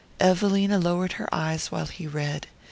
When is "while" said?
1.71-1.85